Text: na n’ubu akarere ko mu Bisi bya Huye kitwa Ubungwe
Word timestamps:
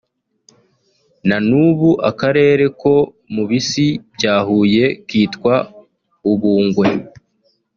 na 1.27 1.37
n’ubu 1.47 1.89
akarere 2.09 2.65
ko 2.81 2.93
mu 3.33 3.43
Bisi 3.49 3.85
bya 4.15 4.35
Huye 4.47 4.85
kitwa 5.07 5.53
Ubungwe 6.31 6.87